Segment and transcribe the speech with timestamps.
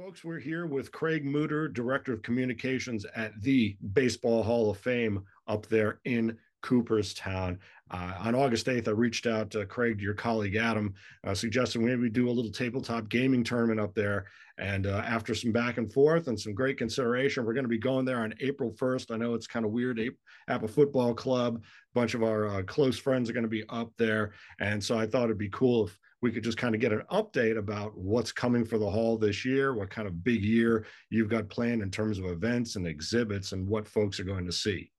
[0.00, 5.22] Folks, we're here with Craig Muder, Director of Communications at the Baseball Hall of Fame
[5.46, 7.58] up there in Cooperstown.
[7.90, 10.94] Uh, on August 8th, I reached out to Craig, your colleague Adam,
[11.24, 14.26] uh, suggesting maybe do a little tabletop gaming tournament up there.
[14.58, 17.78] And uh, after some back and forth and some great consideration, we're going to be
[17.78, 19.10] going there on April 1st.
[19.10, 20.00] I know it's kind of weird.
[20.48, 23.90] Apple Football Club, a bunch of our uh, close friends are going to be up
[23.96, 24.32] there.
[24.60, 27.02] And so I thought it'd be cool if we could just kind of get an
[27.10, 31.30] update about what's coming for the hall this year, what kind of big year you've
[31.30, 34.90] got planned in terms of events and exhibits, and what folks are going to see.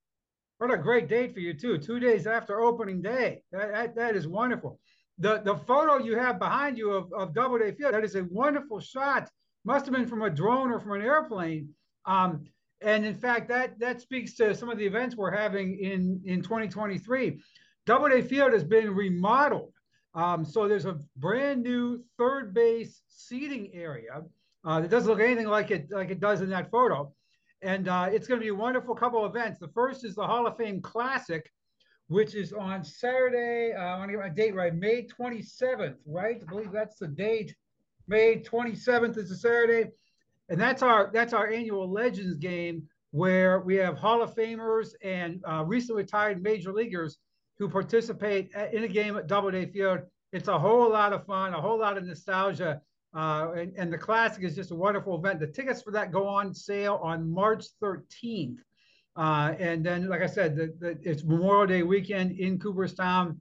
[0.62, 1.76] What a great date for you too!
[1.76, 4.78] Two days after opening day, that that, that is wonderful.
[5.18, 8.78] The the photo you have behind you of, of Doubleday Field, that is a wonderful
[8.78, 9.28] shot.
[9.64, 11.70] Must have been from a drone or from an airplane.
[12.06, 12.44] Um,
[12.80, 16.42] and in fact, that that speaks to some of the events we're having in in
[16.42, 17.40] 2023.
[17.84, 19.72] Doubleday Field has been remodeled
[20.14, 24.22] um, so there's a brand new third base seating area
[24.64, 27.12] uh, that doesn't look anything like it like it does in that photo,
[27.62, 29.58] and uh, it's going to be a wonderful couple of events.
[29.58, 31.48] The first is the Hall of Fame Classic,
[32.08, 33.72] which is on Saturday.
[33.72, 36.42] Uh, I want to get my date right, May 27th, right?
[36.42, 37.54] I believe that's the date.
[38.08, 39.90] May 27th is a Saturday,
[40.48, 45.40] and that's our that's our annual Legends game where we have Hall of Famers and
[45.48, 47.18] uh, recently retired major leaguers
[47.58, 50.00] who participate in a game at Doubleday Field.
[50.32, 52.80] It's a whole lot of fun, a whole lot of nostalgia.
[53.14, 55.40] Uh, and, and the classic is just a wonderful event.
[55.40, 58.58] The tickets for that go on sale on March 13th.
[59.14, 63.38] Uh, and then, like I said, the, the, it's Memorial Day weekend in Cooperstown.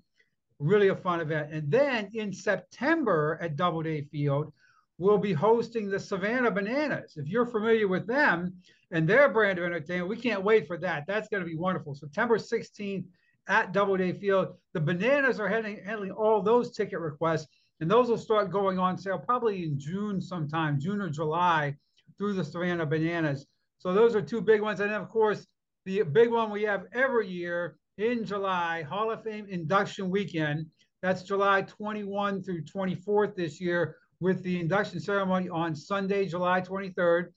[0.60, 1.54] Really a fun event.
[1.54, 4.52] And then in September at Doubleday Field,
[4.98, 7.14] we'll be hosting the Savannah Bananas.
[7.16, 8.54] If you're familiar with them
[8.92, 11.06] and their brand of entertainment, we can't wait for that.
[11.08, 11.96] That's going to be wonderful.
[11.96, 13.06] September 16th
[13.48, 14.50] at Doubleday Field.
[14.74, 17.48] The Bananas are handling, handling all those ticket requests,
[17.82, 21.76] and those will start going on sale probably in June sometime, June or July,
[22.18, 23.48] through the Savannah Bananas.
[23.80, 24.80] So those are two big ones.
[24.80, 25.48] And then, of course,
[25.86, 30.68] the big one we have every year in July, Hall of Fame induction weekend.
[31.02, 37.30] That's July 21 through 24th this year, with the induction ceremony on Sunday, July 23rd.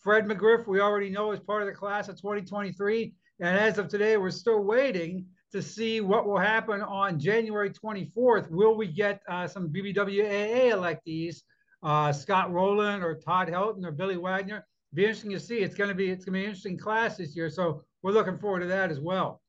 [0.00, 3.14] Fred McGriff, we already know, is part of the class of 2023.
[3.38, 8.50] And as of today, we're still waiting to see what will happen on January 24th.
[8.50, 11.42] Will we get uh, some BBWAA electees,
[11.82, 14.66] uh, Scott Rolen or Todd Helton or Billy Wagner?
[14.94, 15.58] Be interesting to see.
[15.58, 18.12] It's going to be it's going to be an interesting class this year, so we're
[18.12, 19.40] looking forward to that as well.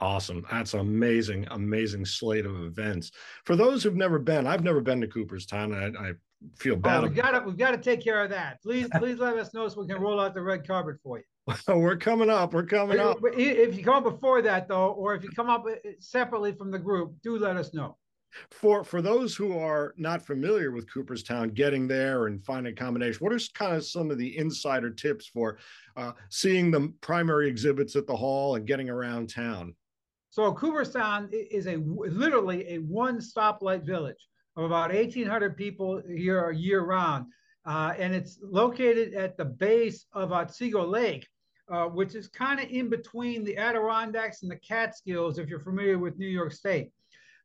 [0.00, 0.44] Awesome.
[0.50, 3.12] That's amazing, amazing slate of events.
[3.44, 5.72] For those who've never been, I've never been to Cooperstown.
[5.72, 6.12] I, I
[6.56, 6.98] feel bad.
[6.98, 8.60] Oh, we've got to we've got to take care of that.
[8.62, 11.24] Please, please let us know so we can roll out the red carpet for you.
[11.68, 12.54] we're coming up.
[12.54, 13.18] We're coming up.
[13.22, 16.70] If you come up before that, though, or if you come up uh, separately from
[16.70, 17.96] the group, do let us know.
[18.50, 23.32] For for those who are not familiar with Cooperstown, getting there and finding accommodation, what
[23.32, 25.58] are kind of some of the insider tips for
[25.96, 29.74] uh, seeing the primary exhibits at the hall and getting around town?
[30.30, 36.82] So Cooperstown is a literally a one stoplight village of about 1,800 people here year
[36.84, 37.26] round.
[37.66, 41.26] Uh, and it's located at the base of Otsego Lake,
[41.70, 45.98] uh, which is kind of in between the Adirondacks and the Catskills, if you're familiar
[45.98, 46.90] with New York State.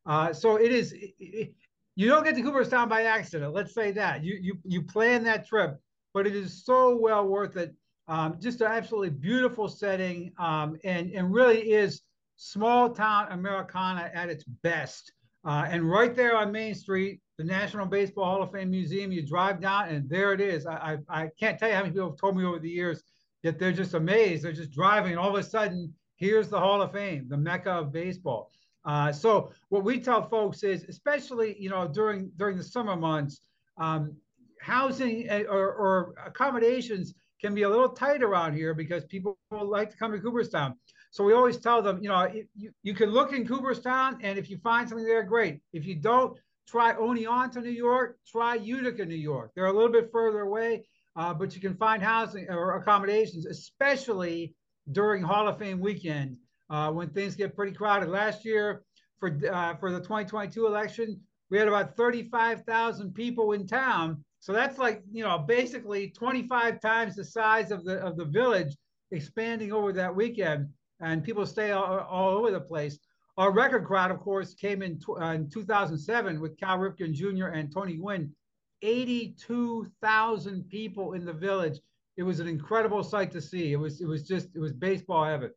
[0.06, 0.92] Uh, so it is.
[0.92, 1.54] It, it,
[1.96, 3.52] you don't get to Cooperstown by accident.
[3.52, 5.78] Let's say that you you you plan that trip,
[6.14, 7.74] but it is so well worth it.
[8.08, 12.02] Um, just an absolutely beautiful setting, um, and and really is
[12.36, 15.12] small town Americana at its best.
[15.44, 19.26] Uh, and right there on Main Street, the National Baseball Hall of Fame Museum, you
[19.26, 20.66] drive down, and there it is.
[20.66, 23.02] I, I, I can't tell you how many people have told me over the years
[23.42, 24.42] that they're just amazed.
[24.42, 27.70] They're just driving, and all of a sudden, here's the Hall of Fame, the mecca
[27.70, 28.50] of baseball.
[28.84, 33.40] Uh, so what we tell folks is, especially you know during during the summer months,
[33.78, 34.16] um,
[34.60, 39.90] housing eh, or, or, accommodations can be a little tight around here because people like
[39.90, 40.74] to come to Cooperstown.
[41.10, 44.48] So we always tell them, you know, you, you can look in Cooperstown, and if
[44.48, 45.60] you find something there, great.
[45.72, 48.18] If you don't, try Oneonta, New York.
[48.30, 49.52] Try Utica, New York.
[49.54, 50.86] They're a little bit further away,
[51.20, 54.54] uh, but you can find housing or accommodations, especially
[54.92, 56.38] during Hall of Fame weekend
[56.70, 58.08] uh, when things get pretty crowded.
[58.08, 58.84] Last year,
[59.18, 61.20] for uh, for the 2022 election,
[61.50, 64.24] we had about 35,000 people in town.
[64.38, 68.74] So that's like you know basically 25 times the size of the of the village,
[69.10, 70.70] expanding over that weekend,
[71.00, 72.98] and people stay all, all over the place.
[73.36, 77.48] Our record crowd, of course, came in, uh, in 2007 with Cal Ripken Jr.
[77.48, 78.34] and Tony Gwynn.
[78.82, 81.80] 82,000 people in the village.
[82.16, 83.72] It was an incredible sight to see.
[83.72, 85.50] It was it was just it was baseball heaven.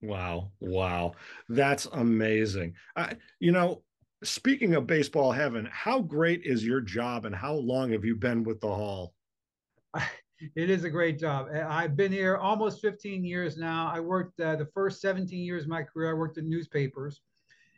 [0.00, 1.12] Wow, wow,
[1.48, 2.74] that's amazing.
[2.96, 3.82] Uh, you know,
[4.24, 8.42] speaking of baseball heaven, how great is your job, and how long have you been
[8.42, 9.14] with the Hall?
[10.56, 11.48] it is a great job.
[11.52, 13.90] I've been here almost 15 years now.
[13.92, 16.10] I worked uh, the first 17 years of my career.
[16.10, 17.20] I worked in newspapers,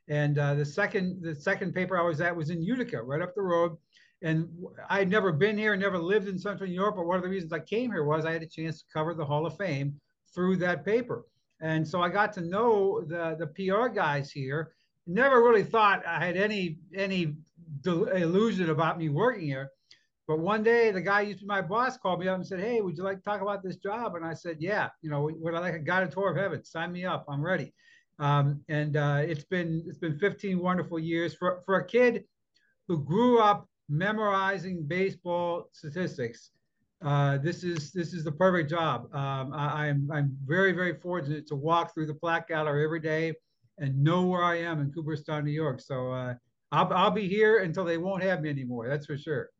[0.08, 3.34] and uh, the second the second paper I was at was in Utica, right up
[3.34, 3.76] the road.
[4.22, 4.48] And
[4.88, 6.96] I'd never been here, never lived in Central New York.
[6.96, 9.14] But one of the reasons I came here was I had a chance to cover
[9.14, 10.00] the Hall of Fame
[10.34, 11.24] through that paper,
[11.60, 14.72] and so I got to know the the PR guys here.
[15.06, 17.36] Never really thought I had any any
[17.86, 19.70] illusion about me working here
[20.26, 22.60] but one day, the guy used to be my boss called me up and said,
[22.60, 25.30] "Hey, would you like to talk about this job?" And I said, "Yeah, you know,
[25.30, 26.64] would I like a guided tour of heaven?
[26.64, 27.26] Sign me up.
[27.28, 27.74] I'm ready."
[28.18, 32.24] Um, and uh, it's been it's been 15 wonderful years for for a kid
[32.88, 36.50] who grew up memorizing baseball statistics.
[37.04, 39.14] Uh, this is this is the perfect job.
[39.14, 43.00] Um, I, am I'm, I'm very very fortunate to walk through the plaque gallery every
[43.00, 43.34] day
[43.78, 45.80] and know where I am in Cooperstown, New York.
[45.80, 46.34] So uh,
[46.72, 48.88] I'll I'll be here until they won't have me anymore.
[48.88, 49.50] That's for sure.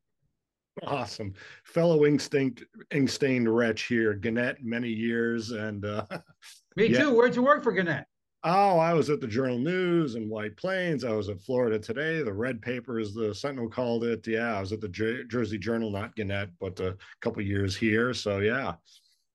[0.83, 1.35] Awesome.
[1.65, 5.53] Fellow ink stained wretch here, Gannett, many years.
[5.53, 6.05] And uh,
[6.77, 7.01] me yeah.
[7.01, 7.15] too.
[7.15, 8.07] Where'd you work for Gannett?
[8.47, 11.03] Oh, I was at the Journal News in White Plains.
[11.03, 12.23] I was at Florida Today.
[12.23, 14.27] The Red Paper, as the Sentinel called it.
[14.27, 18.13] Yeah, I was at the J- Jersey Journal, not Gannett, but a couple years here.
[18.13, 18.75] So yeah.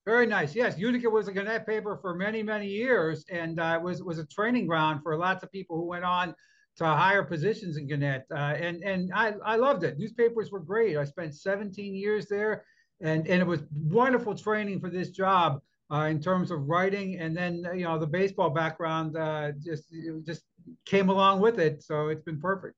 [0.06, 0.54] Very nice.
[0.54, 4.28] Yes, Utica was a Gannett paper for many, many years, and uh, was was a
[4.28, 6.36] training ground for lots of people who went on
[6.78, 8.26] to higher positions in Gannett.
[8.32, 9.98] Uh, and and I, I loved it.
[9.98, 10.98] Newspapers were great.
[10.98, 12.64] I spent 17 years there,
[13.02, 15.62] and, and it was wonderful training for this job
[15.92, 17.20] uh, in terms of writing.
[17.20, 19.86] And then, you know, the baseball background uh, just,
[20.26, 20.44] just
[20.86, 21.84] came along with it.
[21.84, 22.76] So it's been perfect.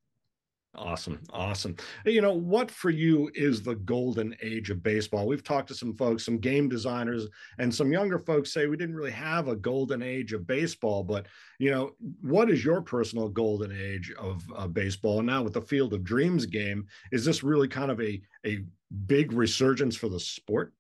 [0.74, 1.20] Awesome.
[1.34, 1.76] Awesome.
[2.06, 5.28] You know, what for you is the golden age of baseball?
[5.28, 7.28] We've talked to some folks, some game designers,
[7.60, 11.04] and some younger folks say we didn't really have a golden age of baseball.
[11.04, 11.26] But,
[11.60, 11.92] you know,
[12.22, 15.18] what is your personal golden age of uh, baseball?
[15.18, 18.60] And now with the Field of Dreams game, is this really kind of a, a
[19.08, 20.74] big resurgence for the sport?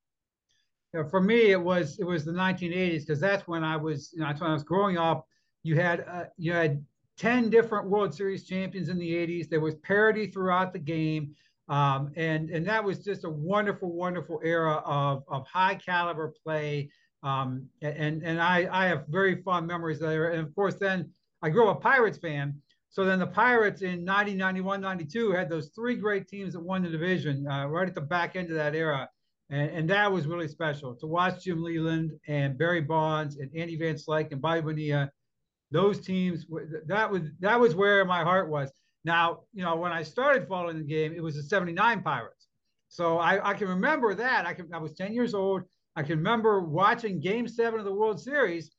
[0.93, 4.19] Yeah, for me, it was it was the 1980s because that's when I was, you
[4.19, 5.25] know, that's when I was growing up.
[5.63, 6.83] You had uh, you had
[7.17, 9.47] 10 different World Series champions in the 80s.
[9.47, 11.35] There was parity throughout the game.
[11.69, 16.89] Um, and, and that was just a wonderful, wonderful era of, of high caliber play.
[17.23, 20.31] Um, and and I, I have very fond memories there.
[20.31, 21.11] And of course, then
[21.41, 22.59] I grew up a Pirates fan.
[22.89, 26.81] So then the Pirates in 90, 91, 92 had those three great teams that won
[26.81, 29.07] the division uh, right at the back end of that era.
[29.51, 33.77] And, and that was really special to watch Jim Leyland and Barry Bonds and Andy
[33.77, 35.11] Van Slyke and Bobby Bonilla
[35.71, 36.45] those teams
[36.85, 38.71] that was that was where my heart was.
[39.03, 42.47] Now, you know, when I started following the game, it was the 79 Pirates.
[42.89, 44.45] So I, I can remember that.
[44.45, 45.63] I can I was 10 years old.
[45.95, 48.71] I can remember watching game seven of the World Series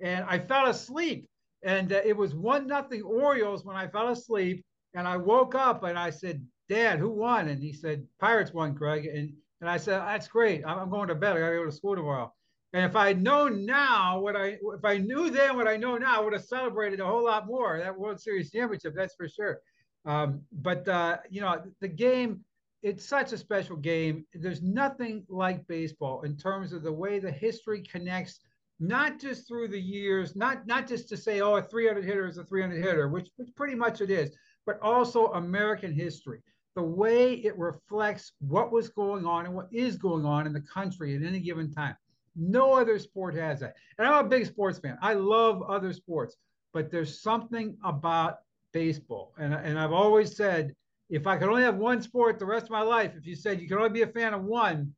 [0.00, 1.26] and I fell asleep.
[1.64, 4.64] And uh, it was one nothing Orioles when I fell asleep.
[4.94, 7.48] And I woke up and I said, Dad, who won?
[7.48, 9.06] And he said, Pirates won, Craig.
[9.06, 10.64] And and I said, That's great.
[10.66, 11.36] I'm going to bed.
[11.36, 12.32] I gotta go to school tomorrow.
[12.74, 15.96] And if I would known now what I if I knew then what I know
[15.96, 18.94] now, I would have celebrated a whole lot more that World Series championship.
[18.96, 19.60] That's for sure.
[20.04, 22.40] Um, but uh, you know, the game,
[22.82, 24.26] it's such a special game.
[24.34, 28.40] There's nothing like baseball in terms of the way the history connects,
[28.80, 32.38] not just through the years, not not just to say, oh, a 300 hitter is
[32.38, 34.36] a 300 hitter, which, which pretty much it is,
[34.66, 36.42] but also American history.
[36.74, 40.60] The way it reflects what was going on and what is going on in the
[40.60, 41.96] country at any given time.
[42.36, 43.76] No other sport has that.
[43.98, 44.98] And I'm a big sports fan.
[45.00, 46.36] I love other sports,
[46.72, 48.38] but there's something about
[48.72, 49.32] baseball.
[49.38, 50.74] And, and I've always said,
[51.10, 53.60] if I could only have one sport the rest of my life, if you said
[53.60, 54.92] you could only be a fan of one,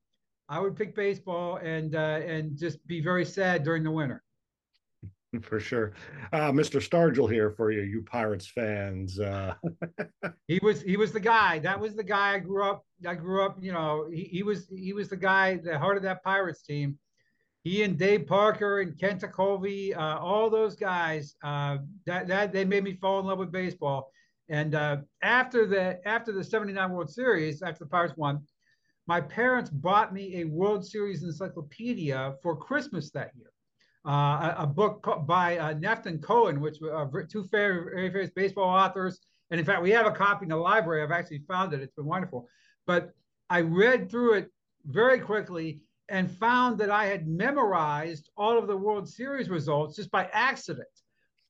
[0.49, 4.23] I would pick baseball and uh, and just be very sad during the winter.
[5.41, 5.93] For sure,
[6.33, 6.81] uh, Mr.
[6.81, 9.19] Stargell here for you, you Pirates fans.
[9.19, 9.55] Uh...
[10.49, 11.59] he was he was the guy.
[11.59, 12.85] That was the guy I grew up.
[13.07, 13.57] I grew up.
[13.61, 16.99] You know, he, he was he was the guy, the heart of that Pirates team
[17.67, 22.65] he and Dave Parker and Kent Tekulve, uh, all those guys, uh, that that they
[22.65, 24.13] made me fall in love with baseball.
[24.49, 28.45] And uh, after the after the '79 World Series, after the Pirates won,
[29.09, 33.51] my parents bought me a World Series encyclopedia for Christmas that year.
[34.07, 38.31] Uh, a, book by uh, Neft and Cohen, which were uh, two very, very famous
[38.31, 39.19] baseball authors.
[39.51, 41.03] And in fact, we have a copy in the library.
[41.03, 41.81] I've actually found it.
[41.81, 42.49] It's been wonderful.
[42.87, 43.11] But
[43.51, 44.53] I read through it
[44.87, 50.13] very quickly and found that I had memorized all of the World Series results just
[50.13, 50.87] by accident.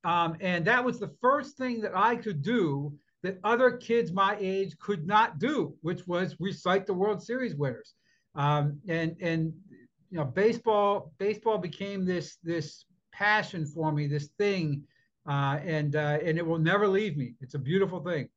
[0.05, 4.37] Um, and that was the first thing that I could do that other kids my
[4.41, 7.95] age could not do, which was recite the World Series winners.
[8.35, 9.53] Um, and and
[10.17, 14.83] you know, baseball baseball became this this passion for me, this thing,
[15.29, 17.35] uh, and uh, and it will never leave me.
[17.43, 18.31] It's a beautiful thing.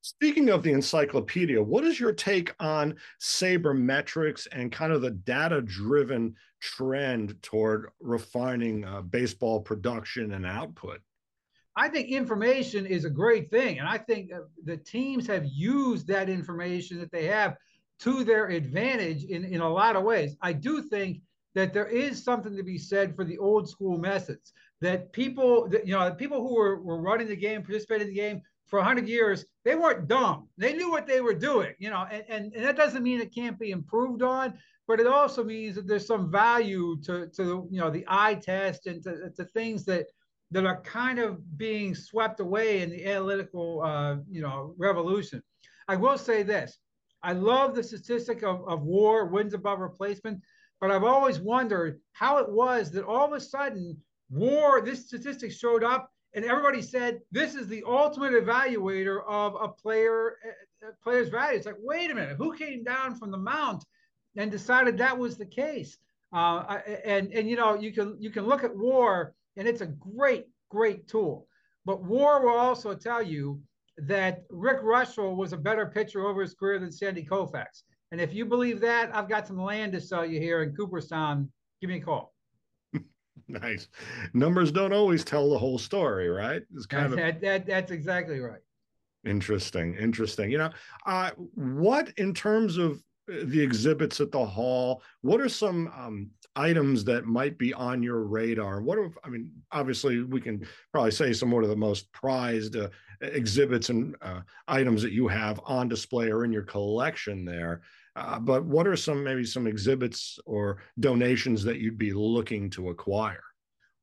[0.00, 5.60] Speaking of the encyclopedia, what is your take on sabermetrics and kind of the data
[5.60, 11.02] driven trend toward refining uh, baseball production and output?
[11.76, 13.80] I think information is a great thing.
[13.80, 14.30] And I think
[14.64, 17.56] the teams have used that information that they have
[18.00, 20.36] to their advantage in, in a lot of ways.
[20.42, 21.20] I do think
[21.54, 25.86] that there is something to be said for the old school methods that people, that,
[25.86, 29.08] you know, people who were, were running the game, participating in the game for 100
[29.08, 30.48] years, they weren't dumb.
[30.58, 33.34] They knew what they were doing, you know, and, and, and that doesn't mean it
[33.34, 34.58] can't be improved on,
[34.88, 38.86] but it also means that there's some value to, to you know, the eye test
[38.86, 40.06] and to, to things that,
[40.50, 45.42] that are kind of being swept away in the analytical, uh, you know, revolution.
[45.88, 46.78] I will say this.
[47.24, 50.42] I love the statistic of, of war, wins above replacement,
[50.80, 53.96] but I've always wondered how it was that all of a sudden
[54.30, 59.68] war, this statistic showed up and everybody said this is the ultimate evaluator of a
[59.68, 60.36] player
[60.82, 61.56] a player's value.
[61.56, 63.84] It's like, wait a minute, who came down from the mount
[64.36, 65.96] and decided that was the case?
[66.32, 69.86] Uh, and and you know you can you can look at war and it's a
[69.86, 71.46] great great tool,
[71.86, 73.62] but war will also tell you
[73.98, 77.82] that Rick Reuschel was a better pitcher over his career than Sandy Koufax.
[78.10, 81.50] And if you believe that, I've got some land to sell you here in Cooperstown.
[81.80, 82.34] Give me a call.
[83.48, 83.88] nice.
[84.32, 86.62] Numbers don't always tell the whole story, right?
[86.74, 88.60] It's kind that, of that, that, that's exactly right.
[89.24, 90.50] Interesting, interesting.
[90.50, 90.70] You know,
[91.06, 97.04] uh, what in terms of the exhibits at the hall, what are some um, items
[97.04, 98.80] that might be on your radar?
[98.80, 102.76] What are, I mean, obviously, we can probably say some more of the most prized
[102.76, 102.88] uh,
[103.20, 107.82] exhibits and uh, items that you have on display or in your collection there.
[108.16, 112.90] Uh, but what are some maybe some exhibits or donations that you'd be looking to
[112.90, 113.42] acquire?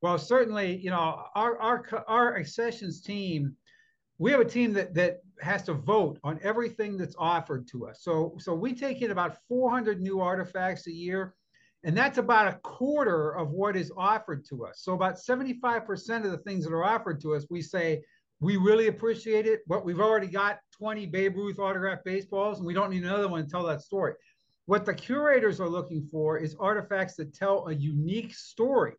[0.02, 3.56] Well, certainly, you know, our our our accessions team,
[4.18, 8.02] we have a team that that has to vote on everything that's offered to us.
[8.02, 11.36] So so we take in about 400 new artifacts a year,
[11.84, 14.82] and that's about a quarter of what is offered to us.
[14.84, 18.04] So about 75% of the things that are offered to us, we say
[18.40, 22.74] we really appreciate it, but we've already got 20 Babe Ruth autographed baseballs, and we
[22.74, 24.14] don't need another one to tell that story.
[24.66, 28.94] What the curators are looking for is artifacts that tell a unique story.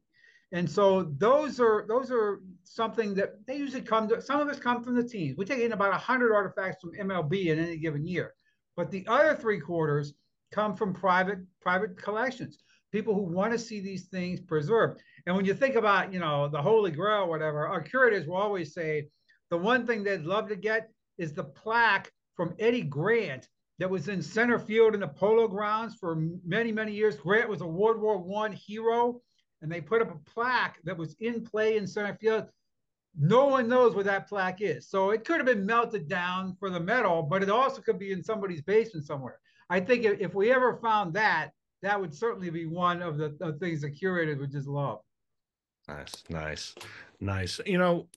[0.52, 4.20] And so those are those are something that they usually come to.
[4.20, 5.36] Some of us come from the teams.
[5.38, 8.34] We take in about 100 artifacts from MLB in any given year,
[8.76, 10.12] but the other three quarters
[10.52, 12.61] come from private private collections.
[12.92, 15.02] People who want to see these things preserved.
[15.26, 18.74] And when you think about you know the Holy Grail, whatever, our curators will always
[18.74, 19.08] say
[19.50, 24.08] the one thing they'd love to get is the plaque from Eddie Grant that was
[24.08, 27.16] in center field in the Polo Grounds for many, many years.
[27.16, 29.20] Grant was a World War One hero,
[29.60, 32.46] and they put up a plaque that was in play in center field.
[33.18, 34.88] No one knows where that plaque is.
[34.88, 38.12] So it could have been melted down for the metal, but it also could be
[38.12, 39.38] in somebody's basement somewhere.
[39.68, 41.50] I think if, if we ever found that,
[41.82, 45.00] that would certainly be one of the, the things the curators would just love.
[45.88, 46.74] Nice, nice,
[47.20, 47.60] nice.
[47.66, 48.08] You know,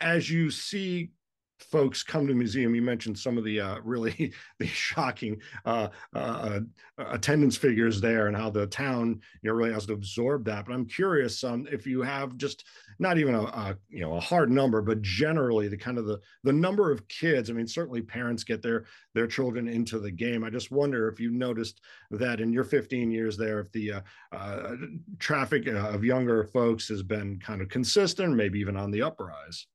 [0.00, 1.12] as you see
[1.58, 5.88] folks come to the museum, you mentioned some of the uh, really the shocking uh,
[6.14, 6.60] uh,
[6.98, 10.66] uh, attendance figures there and how the town you know really has to absorb that.
[10.66, 12.64] But I'm curious um, if you have just
[12.98, 16.20] not even a, a, you know a hard number, but generally the kind of the
[16.44, 17.50] the number of kids.
[17.50, 18.84] I mean, certainly parents get their
[19.14, 20.44] their children into the game.
[20.44, 24.00] I just wonder if you noticed that in your 15 years there, if the uh,
[24.32, 24.76] uh,
[25.18, 29.66] traffic of younger folks has been kind of consistent, maybe even on the uprise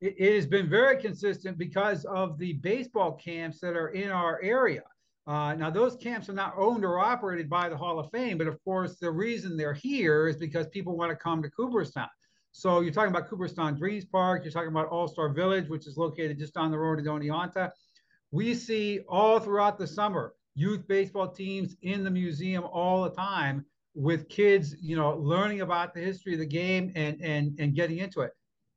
[0.00, 4.40] it, it has been very consistent because of the baseball camps that are in our
[4.42, 4.82] area.
[5.26, 8.46] Uh, now, those camps are not owned or operated by the Hall of Fame, but
[8.46, 12.08] of course, the reason they're here is because people want to come to Cooperstown.
[12.52, 15.98] So you're talking about Cooperstown Dreams Park, you're talking about All Star Village, which is
[15.98, 17.70] located just on the road to Oneonta.
[18.30, 23.64] We see all throughout the summer youth baseball teams in the museum all the time
[23.94, 27.98] with kids, you know, learning about the history of the game and and and getting
[27.98, 28.32] into it.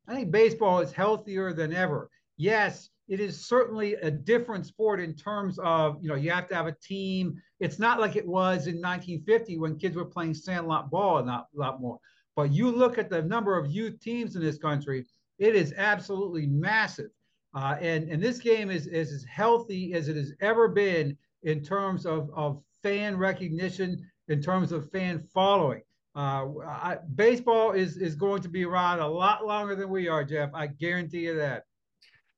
[0.08, 2.10] I think baseball is healthier than ever.
[2.38, 6.56] Yes, it is certainly a different sport in terms of, you know, you have to
[6.56, 7.42] have a team.
[7.60, 11.48] It's not like it was in 1950 when kids were playing sandlot ball a lot,
[11.54, 12.00] lot more.
[12.36, 15.06] But you look at the number of youth teams in this country,
[15.40, 17.10] it is absolutely massive.
[17.54, 21.62] Uh, and, and this game is, is as healthy as it has ever been in
[21.62, 25.82] terms of, of fan recognition, in terms of fan following.
[26.16, 30.24] Uh, I, baseball is is going to be around a lot longer than we are,
[30.24, 30.50] Jeff.
[30.54, 31.64] I guarantee you that.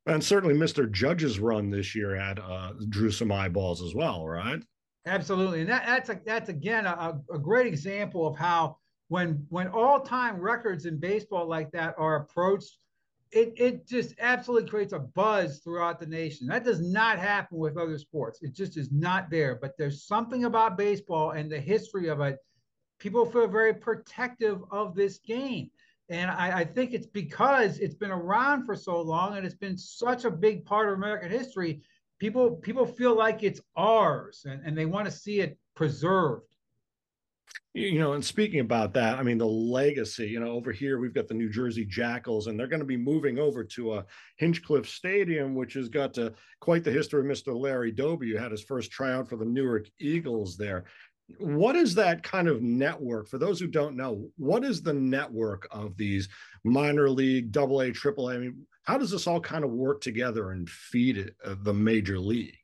[0.06, 0.92] And certainly, Mr.
[0.92, 4.62] Judge's run this year had uh, drew some eyeballs as well, right?
[5.06, 8.78] Absolutely, and that, that's a, that's again a, a great example of how
[9.08, 12.78] when when all time records in baseball like that are approached,
[13.34, 16.48] it, it just absolutely creates a buzz throughout the nation.
[16.48, 18.40] That does not happen with other sports.
[18.44, 19.58] It just is not there.
[19.60, 22.38] But there's something about baseball and the history of it.
[23.04, 25.70] People feel very protective of this game.
[26.08, 29.78] And I, I, think it's because it's been around for so long and it's been
[29.78, 31.82] such a big part of American history.
[32.18, 36.54] People people feel like it's ours and, and they want to see it preserved
[37.76, 41.14] you know, and speaking about that, I mean, the legacy, you know, over here we've
[41.14, 44.06] got the New Jersey Jackals, and they're going to be moving over to a
[44.40, 46.30] Hinchliffe Stadium, which has got uh,
[46.60, 47.60] quite the history of Mr.
[47.60, 50.86] Larry Doby, who had his first tryout for the Newark Eagles there.
[51.40, 53.28] What is that kind of network?
[53.28, 56.30] For those who don't know, what is the network of these
[56.64, 58.36] minor league, double A, triple A?
[58.36, 61.74] I mean, how does this all kind of work together and feed it, uh, the
[61.74, 62.58] major league?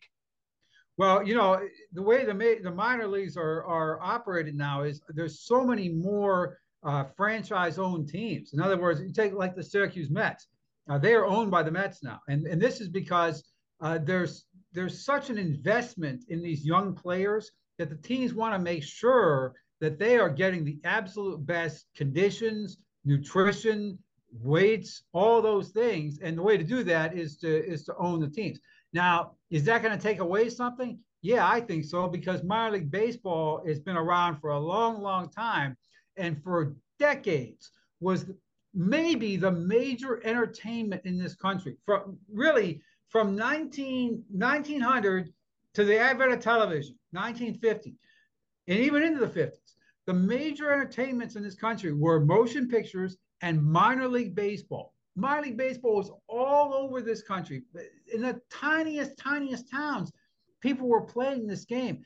[0.97, 1.61] Well, you know,
[1.93, 6.59] the way the the minor leagues are are operated now is there's so many more
[6.83, 8.53] uh, franchise-owned teams.
[8.53, 10.47] In other words, you take like the Syracuse Mets.
[10.89, 13.43] Uh, they are owned by the Mets now, and and this is because
[13.79, 18.59] uh, there's there's such an investment in these young players that the teams want to
[18.59, 23.97] make sure that they are getting the absolute best conditions, nutrition,
[24.43, 26.19] weights, all those things.
[26.21, 28.59] And the way to do that is to is to own the teams.
[28.93, 30.99] Now, is that going to take away something?
[31.21, 35.29] Yeah, I think so because minor league baseball has been around for a long, long
[35.29, 35.75] time
[36.17, 38.25] and for decades was
[38.73, 41.77] maybe the major entertainment in this country.
[41.85, 45.33] From really from 19, 1900
[45.73, 47.95] to the advent of television, 1950,
[48.67, 49.75] and even into the 50s,
[50.05, 55.57] the major entertainments in this country were motion pictures and minor league baseball minor league
[55.57, 57.63] baseball was all over this country.
[58.13, 60.11] In the tiniest, tiniest towns,
[60.61, 62.03] people were playing this game.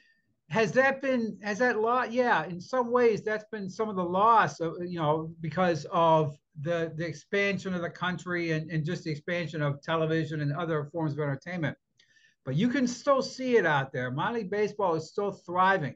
[0.50, 2.12] Has that been, has that lot?
[2.12, 6.38] Yeah, in some ways, that's been some of the loss, of, you know, because of
[6.62, 10.86] the, the expansion of the country and, and just the expansion of television and other
[10.92, 11.78] forms of entertainment.
[12.46, 14.12] But you can still see it out there.
[14.12, 15.96] Minor league baseball is still thriving.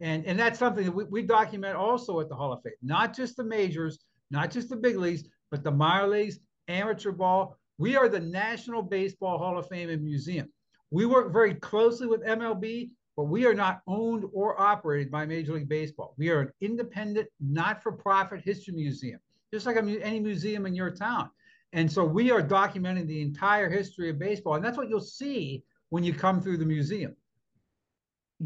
[0.00, 3.16] And, and that's something that we, we document also at the Hall of Fame, not
[3.16, 3.98] just the majors,
[4.30, 7.56] not just the big leagues, but the minor leagues amateur ball.
[7.78, 10.48] We are the National Baseball Hall of Fame and Museum.
[10.90, 15.54] We work very closely with MLB, but we are not owned or operated by Major
[15.54, 16.14] League Baseball.
[16.18, 19.20] We are an independent, not for profit history museum,
[19.52, 21.30] just like any museum in your town.
[21.72, 24.54] And so we are documenting the entire history of baseball.
[24.54, 27.16] And that's what you'll see when you come through the museum.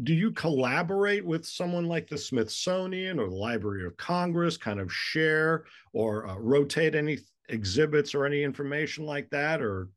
[0.01, 4.91] Do you collaborate with someone like the Smithsonian or the Library of Congress, kind of
[4.91, 9.89] share or uh, rotate any exhibits or any information like that or?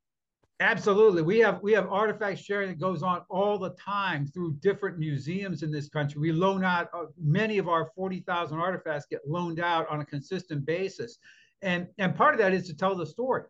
[0.61, 1.23] Absolutely.
[1.23, 5.63] We have we have artifact sharing that goes on all the time through different museums
[5.63, 6.19] in this country.
[6.19, 10.65] We loan out uh, many of our 40,000 artifacts get loaned out on a consistent
[10.65, 11.19] basis.
[11.63, 13.43] And and part of that is to tell the story.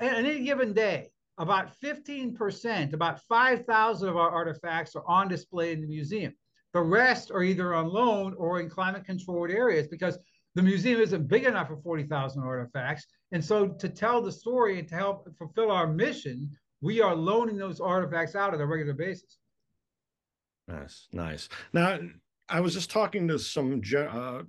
[0.00, 5.80] On any given day about 15% about 5,000 of our artifacts are on display in
[5.80, 6.32] the museum
[6.72, 10.18] the rest are either on loan or in climate controlled areas because
[10.56, 13.06] the museum isn't big enough for 40,000 artifacts.
[13.32, 17.56] And so to tell the story and to help fulfill our mission, we are loaning
[17.56, 19.38] those artifacts out on a regular basis.
[20.66, 21.48] Nice, nice.
[21.72, 21.98] Now,
[22.48, 24.42] I was just talking to some uh,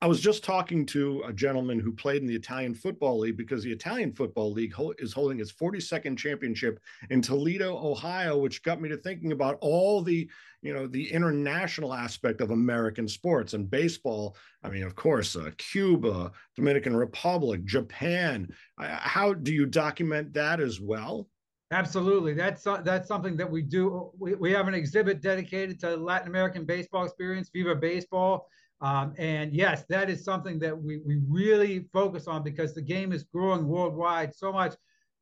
[0.00, 3.64] I was just talking to a gentleman who played in the Italian Football League because
[3.64, 6.78] the Italian Football League ho- is holding its 42nd championship
[7.10, 10.30] in Toledo, Ohio, which got me to thinking about all the,
[10.62, 14.36] you know, the international aspect of American sports and baseball.
[14.62, 18.54] I mean, of course, uh, Cuba, Dominican Republic, Japan.
[18.80, 21.28] Uh, how do you document that as well?
[21.72, 24.10] Absolutely, that's uh, that's something that we do.
[24.16, 28.48] We, we have an exhibit dedicated to Latin American baseball experience, Viva Baseball
[28.80, 33.12] um, and yes, that is something that we, we really focus on because the game
[33.12, 34.74] is growing worldwide so much.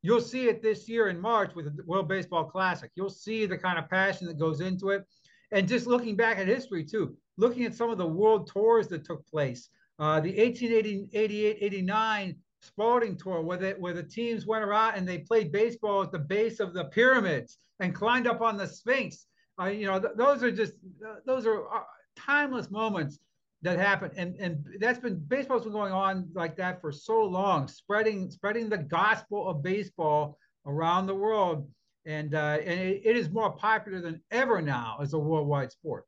[0.03, 2.91] You'll see it this year in March with the World Baseball Classic.
[2.95, 5.03] You'll see the kind of passion that goes into it.
[5.51, 9.05] And just looking back at history, too, looking at some of the world tours that
[9.05, 14.95] took place, uh, the 1888 89 Spalding Tour, where the, where the teams went around
[14.95, 18.67] and they played baseball at the base of the pyramids and climbed up on the
[18.67, 19.25] Sphinx.
[19.59, 20.73] Uh, you know, th- those are just,
[21.07, 21.83] uh, those are uh,
[22.15, 23.19] timeless moments
[23.63, 24.13] that happened.
[24.15, 28.69] And and that's been baseball's been going on like that for so long spreading spreading
[28.69, 31.69] the gospel of baseball around the world.
[32.05, 36.05] And uh, and it, it is more popular than ever now as a worldwide sport.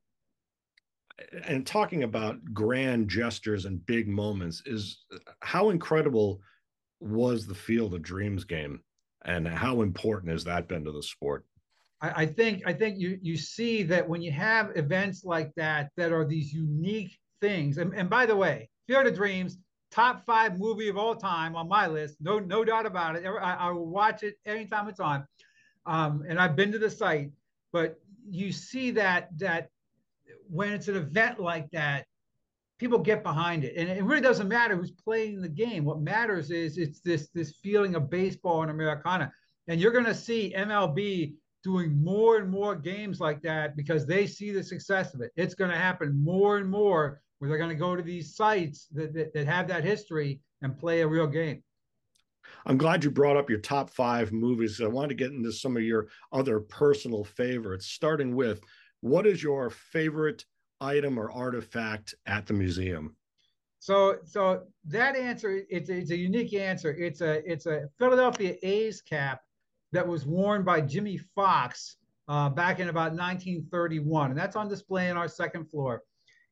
[1.44, 5.04] And talking about grand gestures and big moments is
[5.42, 6.40] how incredible
[7.02, 8.82] was the field of dreams game?
[9.26, 11.46] And how important has that been to the sport?
[12.02, 15.90] I, I think I think you you see that when you have events like that
[15.98, 17.78] that are these unique things.
[17.78, 19.58] And, and by the way, Field of Dreams,
[19.91, 22.17] top five movie of all time on my list.
[22.19, 23.25] No, no doubt about it.
[23.25, 25.25] I, I will watch it anytime it's on.
[25.86, 27.32] Um, and I've been to the site,
[27.71, 27.99] but
[28.30, 29.69] you see that that
[30.49, 32.06] when it's an event like that,
[32.78, 35.86] people get behind it, and it really doesn't matter who's playing the game.
[35.86, 39.32] What matters is it's this this feeling of baseball and Americana,
[39.67, 44.25] and you're going to see MLB doing more and more games like that because they
[44.25, 45.32] see the success of it.
[45.36, 48.88] It's going to happen more and more where they're going to go to these sites
[48.91, 51.63] that, that, that have that history and play a real game.
[52.65, 54.82] I'm glad you brought up your top five movies.
[54.82, 58.62] I wanted to get into some of your other personal favorites, starting with
[59.02, 60.45] what is your favorite
[60.82, 63.15] item or artifact at the museum?
[63.80, 66.93] So, so that answer it's, it's a unique answer.
[66.93, 69.41] It's a it's a Philadelphia A's cap
[69.93, 71.95] that was worn by Jimmie Foxx
[72.28, 76.04] uh, back in about 1931, and that's on display in our second floor.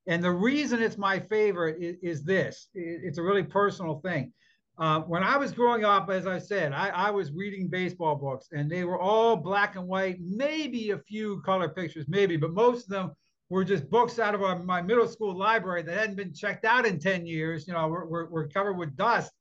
[0.07, 4.33] And the reason it's my favorite is, is this: it's a really personal thing.
[4.79, 8.49] Uh, when I was growing up, as I said, I, I, was reading baseball books,
[8.51, 12.83] and they were all black and white, maybe a few color pictures, maybe, but most
[12.83, 13.11] of them
[13.49, 16.85] were just books out of our, my middle school library that hadn't been checked out
[16.85, 17.67] in 10 years.
[17.67, 19.31] You know, we're, we're, covered with dust.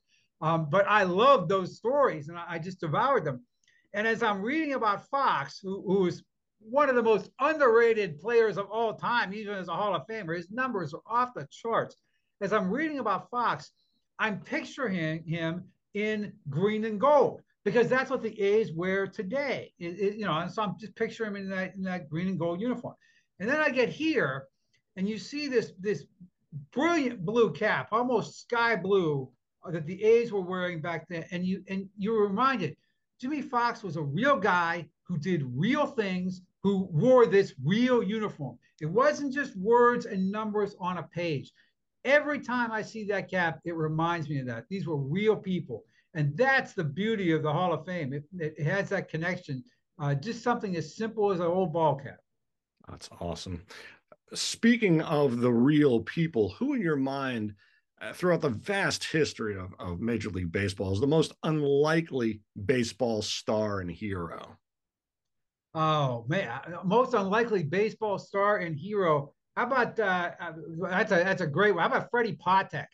[0.41, 3.45] Um, but I loved those stories, and I, I just devoured them.
[3.93, 6.23] And as I'm reading about Foxx, who, who is
[6.69, 10.37] one of the most underrated players of all time, even as a Hall of Famer,
[10.37, 11.97] his numbers are off the charts.
[12.41, 13.71] As I'm reading about Foxx,
[14.19, 19.73] I'm picturing him in green and gold because that's what the A's wear today.
[19.79, 22.29] It, it, you know, and so I'm just picturing him in that in that green
[22.29, 22.95] and gold uniform.
[23.41, 24.47] And then I get here,
[24.97, 26.05] and you see this this
[26.73, 29.31] brilliant blue cap, almost sky blue,
[29.65, 32.77] uh, that the A's were wearing back then, and you and you're reminded
[33.21, 38.59] Jimmie Foxx was a real guy who did real things, who wore this real uniform.
[38.81, 41.53] It wasn't just words and numbers on a page.
[42.05, 44.65] Every time I see that cap, it reminds me of that.
[44.69, 45.85] These were real people.
[46.15, 48.13] And that's the beauty of the Hall of Fame.
[48.13, 49.63] It, it has that connection.
[50.01, 52.19] Uh, just something as simple as an old ball cap.
[52.89, 53.63] That's awesome.
[54.35, 57.55] Speaking of the real people, who in your mind
[58.03, 63.23] uh, throughout the vast history of, of Major League Baseball is the most unlikely baseball
[63.23, 64.59] star and hero?
[65.79, 69.35] Oh man, most unlikely baseball star and hero.
[69.59, 70.53] How about uh, uh,
[70.89, 71.83] that's a that's a great one.
[71.83, 72.87] How about Freddie Patek?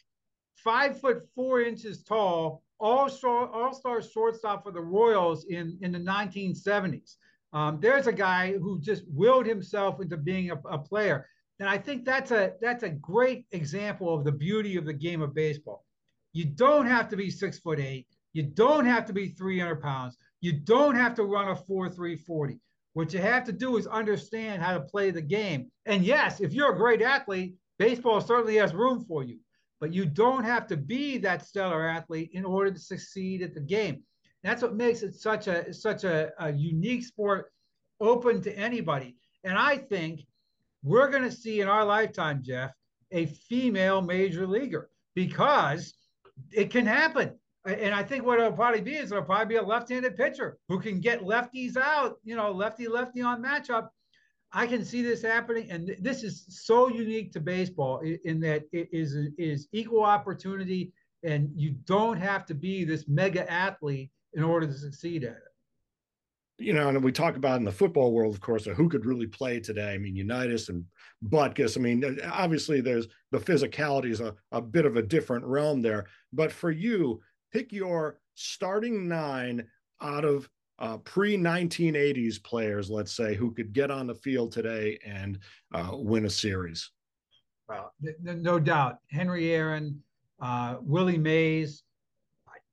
[0.56, 5.92] Five foot four inches tall, all star all star shortstop for the Royals in in
[5.92, 7.14] the 1970s.
[7.52, 11.28] Um, there's a guy who just willed himself into being a, a player.
[11.60, 15.22] And I think that's a that's a great example of the beauty of the game
[15.22, 15.84] of baseball.
[16.32, 18.08] You don't have to be six foot eight.
[18.32, 20.16] You don't have to be 300 pounds.
[20.40, 22.58] You don't have to run a 4 3 40.
[22.94, 25.70] What you have to do is understand how to play the game.
[25.86, 29.38] And yes, if you're a great athlete, baseball certainly has room for you.
[29.80, 33.60] But you don't have to be that stellar athlete in order to succeed at the
[33.60, 34.02] game.
[34.44, 37.50] That's what makes it such a such a, a unique sport,
[38.00, 39.16] open to anybody.
[39.44, 40.20] And I think
[40.82, 42.72] we're going to see in our lifetime, Jeff,
[43.10, 45.94] a female major leaguer because
[46.52, 47.38] it can happen.
[47.64, 50.80] And I think what it'll probably be is it'll probably be a left-handed pitcher who
[50.80, 53.88] can get lefties out, you know, lefty lefty on matchup.
[54.52, 58.88] I can see this happening, and this is so unique to baseball in that it
[58.92, 64.66] is is equal opportunity, and you don't have to be this mega athlete in order
[64.66, 65.52] to succeed at it
[66.62, 69.26] you know, and we talk about in the football world, of course, who could really
[69.26, 69.94] play today.
[69.94, 70.84] I mean, Unitas and
[71.28, 71.76] Butkus.
[71.76, 75.82] I mean, uh, obviously, there's the physicality is a, a bit of a different realm
[75.82, 76.06] there.
[76.32, 77.20] But for you,
[77.52, 79.66] pick your starting nine
[80.00, 84.98] out of uh, pre 1980s players, let's say, who could get on the field today
[85.04, 85.38] and
[85.72, 86.90] uh, win a series.
[87.68, 88.98] Well, no doubt.
[89.10, 90.02] Henry Aaron,
[90.40, 91.84] uh, Willie Mays,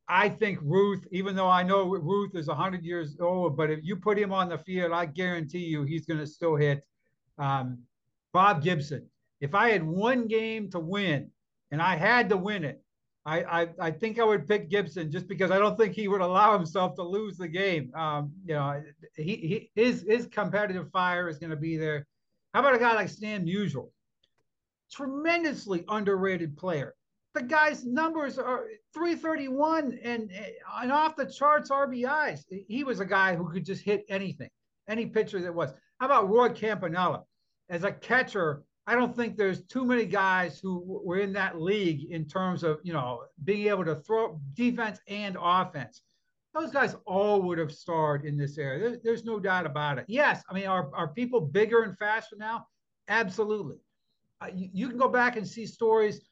[0.09, 3.95] I think Ruth, even though I know Ruth is 100 years old, but if you
[3.95, 6.83] put him on the field, I guarantee you he's going to still hit.
[7.37, 7.77] Um,
[8.33, 9.07] Bob Gibson.
[9.39, 11.29] If I had one game to win
[11.71, 12.81] and I had to win it,
[13.25, 16.21] I, I, I think I would pick Gibson just because I don't think he would
[16.21, 17.93] allow himself to lose the game.
[17.93, 18.81] Um, you know,
[19.15, 22.07] he, he his his competitive fire is going to be there.
[22.53, 23.89] How about a guy like Stan Musial?
[24.91, 26.95] Tremendously underrated player
[27.33, 30.31] the guy's numbers are 331 and,
[30.81, 32.41] and off the charts RBIs.
[32.67, 34.49] He was a guy who could just hit anything,
[34.87, 35.71] any pitcher that was.
[35.99, 37.23] How about Roy Campanella?
[37.69, 42.11] As a catcher, I don't think there's too many guys who were in that league
[42.11, 46.01] in terms of, you know, being able to throw defense and offense.
[46.55, 48.79] Those guys all would have starred in this area.
[48.79, 50.05] There's, there's no doubt about it.
[50.07, 52.65] Yes, I mean, are, are people bigger and faster now?
[53.07, 53.75] Absolutely.
[54.41, 56.27] Uh, you, you can go back and see stories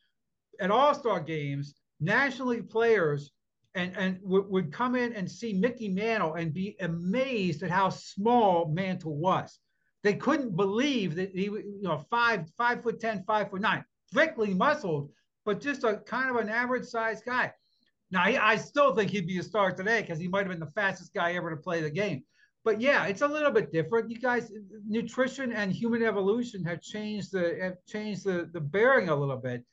[0.60, 3.34] at All Star games National League players
[3.76, 7.90] and and w- would come in and see Mickey Mantle and be amazed at how
[7.90, 9.60] small Mantle was.
[10.04, 13.84] They couldn't believe that he, you know, five five foot ten, five foot nine,
[14.14, 15.10] thickly muscled,
[15.46, 17.52] but just a kind of an average sized guy.
[18.12, 20.60] Now, he, I still think he'd be a star today because he might have been
[20.60, 22.24] the fastest guy ever to play the game.
[22.64, 24.10] But yeah, it's a little bit different.
[24.10, 24.52] You guys,
[24.86, 29.64] nutrition and human evolution have changed the have changed the the bearing a little bit.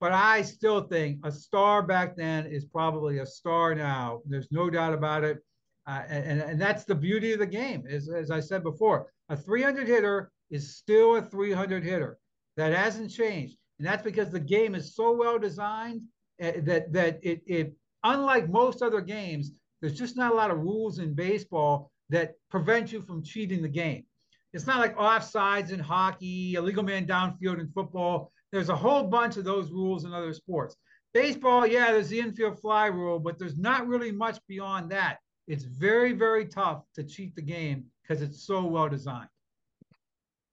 [0.00, 4.20] But I still think a star back then is probably a star now.
[4.26, 5.38] There's no doubt about it.
[5.86, 7.86] Uh, and, and that's the beauty of the game.
[7.88, 12.18] As, as I said before, a 300 hitter is still a 300 hitter.
[12.56, 13.56] That hasn't changed.
[13.78, 16.02] And that's because the game is so well designed
[16.42, 20.58] uh, that, that it, it, unlike most other games, there's just not a lot of
[20.58, 24.04] rules in baseball that prevent you from cheating the game.
[24.52, 28.30] It's not like offsides in hockey, illegal man downfield in football.
[28.52, 30.76] There's a whole bunch of those rules in other sports.
[31.12, 35.18] Baseball, yeah, there's the infield fly rule, but there's not really much beyond that.
[35.46, 39.28] It's very, very tough to cheat the game because it's so well designed.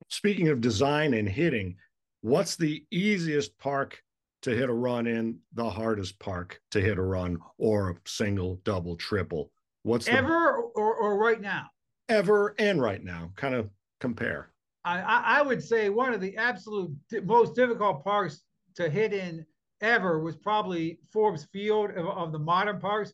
[0.10, 1.78] Speaking of design and hitting,
[2.22, 4.02] what's the easiest park
[4.42, 8.60] to hit a run in, the hardest park to hit a run, or a single,
[8.66, 9.52] double, triple?
[9.84, 11.68] What's ever or, or right now?
[12.10, 13.32] Ever and right now.
[13.36, 14.52] Kind of compare.
[14.84, 16.92] I, I would say one of the absolute
[17.24, 18.42] most difficult parks
[18.76, 19.46] to hit in
[19.80, 23.14] ever was probably Forbes Field of, of the modern parks.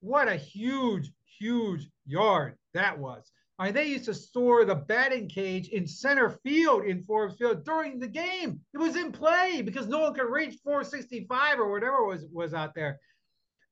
[0.00, 3.30] What a huge, huge yard that was.
[3.58, 7.64] I mean, they used to store the batting cage in center field in Forbes Field
[7.64, 8.60] during the game.
[8.74, 12.74] It was in play because no one could reach 465 or whatever was was out
[12.74, 13.00] there.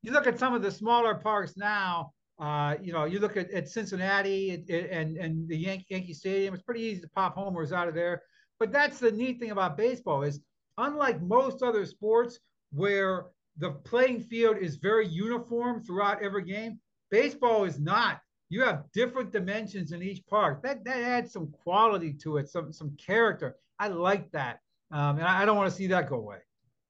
[0.02, 3.50] You look at some of the smaller parks now, uh, you know, you look at,
[3.50, 7.88] at Cincinnati and, and the Yankee, Yankee Stadium, it's pretty easy to pop homers out
[7.88, 8.22] of there.
[8.58, 10.40] But that's the neat thing about baseball is
[10.78, 12.38] unlike most other sports
[12.72, 13.26] where
[13.58, 16.80] the playing field is very uniform throughout every game,
[17.14, 18.20] baseball is not.
[18.48, 20.62] You have different dimensions in each park.
[20.62, 23.56] That that adds some quality to it, some some character.
[23.78, 26.38] I like that, um, and I, I don't want to see that go away.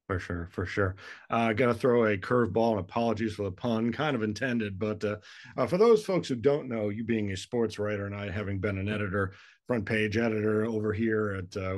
[0.06, 0.96] For sure, for sure.
[1.30, 4.78] Uh, Got to throw a curveball and apologies for the pun, kind of intended.
[4.78, 5.16] But uh,
[5.56, 8.58] uh, for those folks who don't know, you being a sports writer and I having
[8.58, 9.32] been an editor,
[9.66, 11.76] front page editor over here at uh,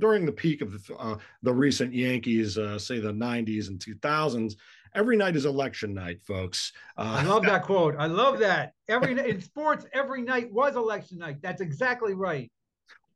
[0.00, 4.56] during the peak of the, uh, the recent Yankees, uh, say the 90s and 2000s,
[4.94, 6.72] every night is election night, folks.
[6.96, 7.94] I love that quote.
[7.98, 8.72] I love that.
[8.88, 11.38] Every in sports, every night was election night.
[11.42, 12.50] That's exactly right.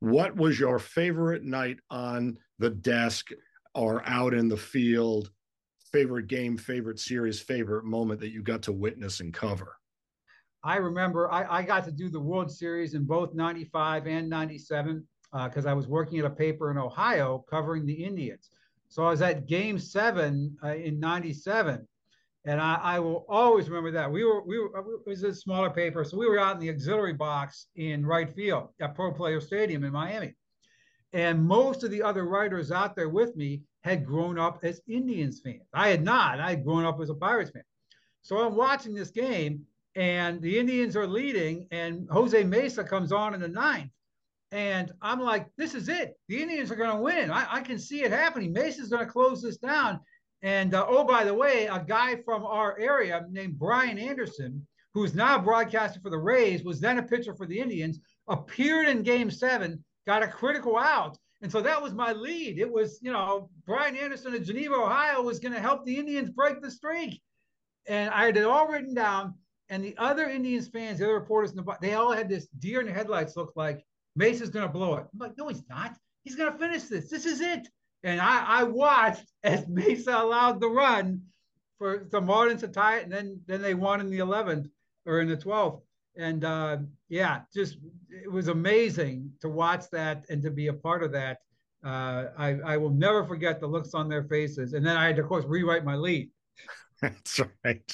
[0.01, 3.31] What was your favorite night on the desk?
[3.75, 5.31] or out in the field,
[5.93, 9.77] favorite game, favorite series, favorite moment that you got to witness and cover?
[10.65, 15.05] I remember I, I got to do the World Series in both 95 and 97
[15.33, 18.51] because uh, I was working at a paper in Ohio covering the Indians.
[18.93, 21.89] So I was at game seven uh, in 97.
[22.45, 24.13] And I, I, will always remember that.
[24.13, 26.05] We were, we were, it was a smaller paper.
[26.05, 29.85] So we were out in the auxiliary box in right field at Pro Player Stadium
[29.85, 30.35] in Miami.
[31.15, 35.41] And most of the other writers out there with me had grown up as Indians
[35.41, 35.63] fans.
[35.73, 36.39] I had not.
[36.39, 37.65] I had grown up as a Pirates fan.
[38.21, 39.63] So I'm watching this game,
[39.95, 43.91] and the Indians are leading, and Jose Mesa comes on in the ninth.
[44.53, 46.15] And I'm like, this is it.
[46.29, 47.31] The Indians are going to win.
[47.31, 48.53] I, I, can see it happening.
[48.53, 49.99] Mesa's going to close this down.
[50.43, 55.15] And uh, oh, by the way, a guy from our area named Brian Anderson, who's
[55.15, 59.31] now broadcasting for the Rays, was then a pitcher for the Indians, appeared in game
[59.31, 61.17] seven got a critical out.
[61.41, 62.59] And so that was my lead.
[62.59, 66.29] It was, you know, Brian Anderson of Geneva, Ohio was going to help the Indians
[66.29, 67.23] break the streak.
[67.89, 69.35] And I had it all written down.
[69.71, 72.81] And the other Indians fans, the other reporters, in the, they all had this deer
[72.81, 73.83] in the headlights look like
[74.17, 75.07] Mesa's going to blow it.
[75.13, 75.97] I'm like, no, he's not.
[76.25, 77.11] He's going to finish this.
[77.11, 77.69] This is it.
[78.05, 81.23] And I, I watched as Mesa allowed the run
[81.79, 83.05] for the Marlins to tie it.
[83.05, 84.69] And then, then they won in the 11th
[85.07, 85.83] or in the 12th
[86.17, 87.79] and uh, yeah, just
[88.11, 91.39] it was amazing to watch that and to be a part of that.
[91.85, 94.75] Uh, I, I will never forget the looks on their faces.
[94.75, 96.31] And then I had to, of course, rewrite my lead.
[97.03, 97.93] That's right.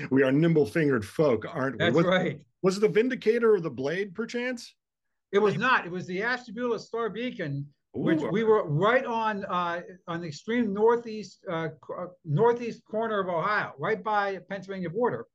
[0.10, 1.84] we are nimble fingered folk, aren't we?
[1.84, 2.40] That's was, right.
[2.62, 4.74] Was it the Vindicator or the Blade, perchance?
[5.34, 5.84] It was not.
[5.84, 7.66] It was the Ashtabula Star Beacon,
[7.96, 8.00] Ooh.
[8.02, 11.70] which we were right on uh, on the extreme northeast uh,
[12.24, 15.26] northeast corner of Ohio, right by Pennsylvania border.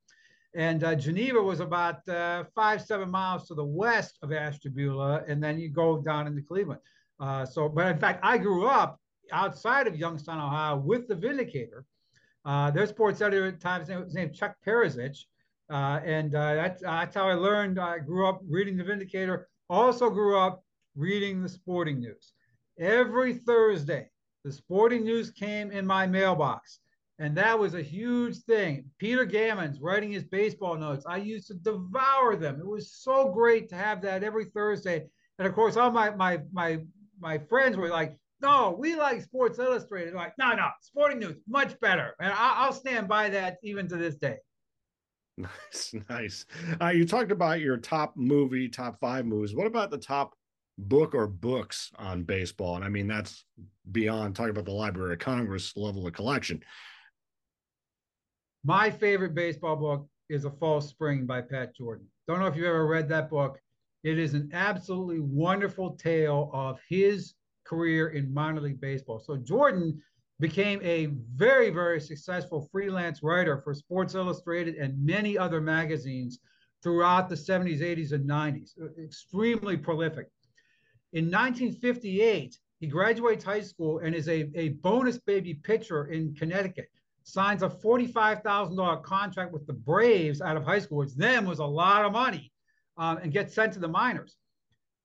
[0.55, 5.43] And uh, Geneva was about uh, five, seven miles to the west of Ashtabula, and
[5.43, 6.79] then you go down into Cleveland.
[7.19, 9.01] Uh, so, but in fact, I grew up
[9.33, 11.83] outside of Youngstown, Ohio, with the Vindicator.
[12.45, 15.25] Uh, their sports editor at the time was named Chuck Perazich,
[15.69, 17.77] uh, and uh, that's, that's how I learned.
[17.77, 19.49] I grew up reading the Vindicator.
[19.69, 20.63] Also grew up
[20.95, 22.33] reading the sporting news.
[22.79, 24.09] Every Thursday,
[24.43, 26.79] the sporting news came in my mailbox
[27.19, 28.89] And that was a huge thing.
[28.97, 31.05] Peter Gammons writing his baseball notes.
[31.05, 32.59] I used to devour them.
[32.59, 35.05] It was so great to have that every Thursday.
[35.37, 36.79] And of course, all my my my
[37.19, 40.13] my friends were like, no, we like Sports Illustrated.
[40.13, 42.15] Like, no, no, Sporting News, much better.
[42.21, 44.37] And I, will stand by that even to this day.
[45.39, 46.45] Nice, nice.
[46.81, 49.55] Uh, you talked about your top movie, top five movies.
[49.55, 50.35] What about the top
[50.77, 52.75] book or books on baseball?
[52.75, 53.45] And I mean, that's
[53.91, 56.61] beyond talking about the Library of Congress level of collection.
[58.63, 62.05] My favorite baseball book is A False Spring by Pat Jordan.
[62.27, 63.57] Don't know if you've ever read that book.
[64.03, 67.33] It is an absolutely wonderful tale of his
[67.65, 69.19] career in minor league baseball.
[69.19, 70.01] So Jordan
[70.39, 76.39] became a very, very successful freelance writer for Sports Illustrated and many other magazines
[76.81, 78.71] throughout the 70s, 80s, and 90s.
[79.03, 80.27] Extremely prolific.
[81.11, 86.87] In 1958, he graduates high school and is a, a bonus baby pitcher in Connecticut.
[87.23, 91.65] Signs a $45,000 contract with the Braves out of high school, which then was a
[91.65, 92.51] lot of money,
[92.97, 94.37] um, and gets sent to the minors.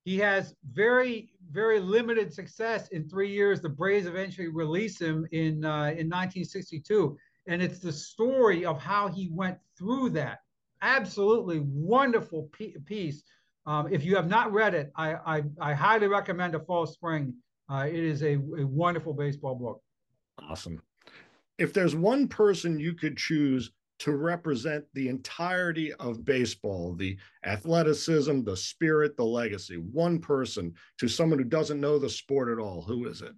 [0.05, 3.61] He has very, very limited success in three years.
[3.61, 9.09] The Braves eventually release him in uh, in 1962, and it's the story of how
[9.09, 10.41] he went through that.
[10.83, 12.51] Absolutely wonderful
[12.87, 13.23] piece.
[13.67, 17.35] Um, if you have not read it, I, I, I highly recommend A False Spring.
[17.71, 19.81] Uh, it is a, a wonderful baseball book.
[20.39, 20.83] Awesome.
[21.57, 28.43] If there's one person you could choose to represent the entirety of baseball the athleticism,
[28.43, 29.77] the spirit, the legacy.
[29.77, 32.83] One person to someone who doesn't know the sport at all.
[32.83, 33.33] Who is it?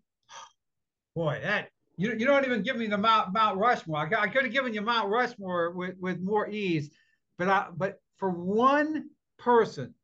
[1.14, 3.99] Boy, that you, you don't even give me the Mount, Mount Rushmore.
[3.99, 6.90] I, I could have given you Mount Rushmore with, with more ease,
[7.38, 9.95] but I, but for one person,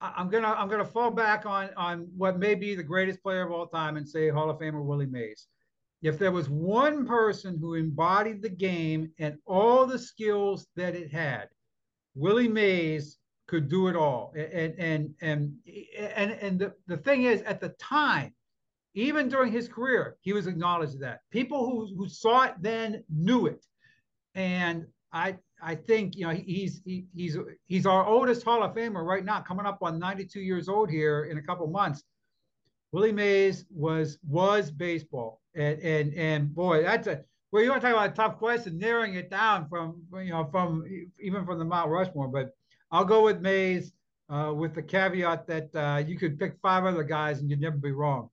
[0.00, 3.42] I, I'm gonna I'm gonna fall back on on what may be the greatest player
[3.42, 5.46] of all time and say Hall of Famer Willie Mays
[6.02, 11.12] if there was one person who embodied the game and all the skills that it
[11.12, 11.48] had,
[12.14, 14.32] Willie Mays could do it all.
[14.36, 15.54] And and and
[15.98, 18.32] and and the, the thing is, at the time,
[18.94, 21.20] even during his career, he was acknowledged that.
[21.30, 23.64] People who who saw it then knew it.
[24.34, 27.36] And I I think you know he's he, he's
[27.66, 31.24] he's our oldest Hall of Famer right now, coming up on 92 years old here
[31.24, 32.02] in a couple months.
[32.92, 37.22] Willie Mays was was baseball, and and and boy, that's a
[37.52, 37.62] well.
[37.62, 40.84] You want to talk about a tough question, narrowing it down from you know from
[41.20, 42.54] even from the Mount Rushmore, but
[42.90, 43.92] I'll go with Mays
[44.28, 47.76] uh, with the caveat that uh, you could pick five other guys and you'd never
[47.76, 48.30] be wrong.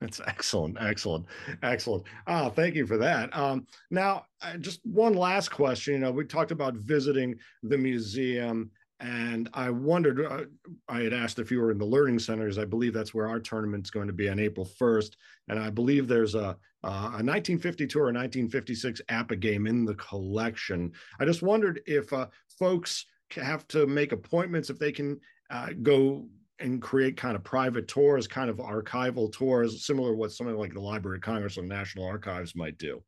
[0.00, 1.26] That's excellent, excellent,
[1.62, 2.04] excellent.
[2.28, 3.36] Ah, thank you for that.
[3.36, 5.94] Um, now, uh, just one last question.
[5.94, 10.44] You know, we talked about visiting the museum and I wondered, uh,
[10.88, 12.58] I had asked if you were in the learning centers.
[12.58, 15.12] I believe that's where our tournament's going to be on April 1st.
[15.48, 20.92] And I believe there's a, a 1952 or 1956 APBA game in the collection.
[21.20, 22.26] I just wondered if uh,
[22.58, 26.26] folks have to make appointments, if they can uh, go
[26.58, 30.74] and create kind of private tours, kind of archival tours, similar to what something like
[30.74, 33.00] the Library of Congress or National Archives might do.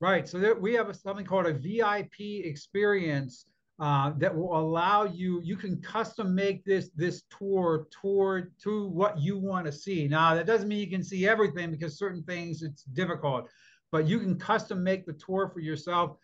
[0.00, 0.26] Right.
[0.26, 3.44] So there, we have a, something called a VIP experience
[3.80, 9.18] uh, that will allow you you can custom make this this tour toward to what
[9.18, 10.06] you want to see.
[10.06, 13.48] Now that doesn't mean you can see everything because certain things it's difficult
[13.90, 16.16] but you can custom make the tour for yourself.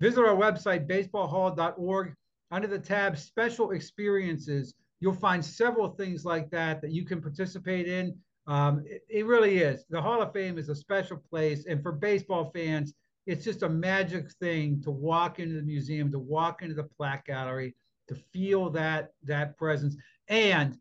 [0.00, 2.14] Visit our website baseballhall.org
[2.50, 7.86] under the tab special experiences you'll find several things like that that you can participate
[7.86, 8.16] in.
[8.46, 9.84] Um, it, it really is.
[9.90, 12.94] The hall of fame is a special place and for baseball fans
[13.28, 17.26] it's just a magic thing to walk into the museum, to walk into the plaque
[17.26, 17.76] gallery,
[18.08, 19.96] to feel that that presence.
[20.28, 20.78] And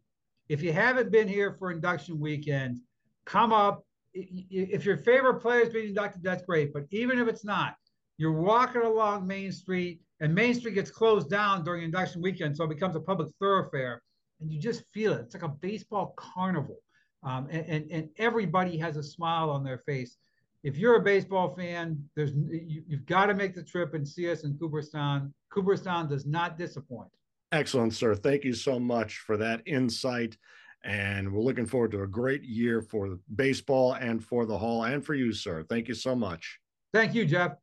[0.47, 2.79] if you haven't been here for induction weekend,
[3.25, 3.85] come up.
[4.13, 6.73] If your favorite player is being inducted, that's great.
[6.73, 7.75] But even if it's not,
[8.17, 12.63] you're walking along Main Street, and Main Street gets closed down during induction weekend, so
[12.63, 14.01] it becomes a public thoroughfare,
[14.39, 15.19] and you just feel it.
[15.19, 16.77] It's like a baseball carnival,
[17.23, 20.15] um, and, and and everybody has a smile on their face
[20.63, 24.29] if you're a baseball fan, there's you, have got to make the trip and see
[24.29, 25.33] us in Cooperstown.
[25.49, 27.09] Cooperstown does not disappoint.
[27.51, 28.15] Excellent, sir.
[28.15, 30.37] Thank you so much for that insight.
[30.83, 35.05] And we're looking forward to a great year for baseball and for the Hall and
[35.05, 35.63] for you, sir.
[35.63, 36.59] Thank you so much.
[36.93, 37.53] Thank you, Jeff.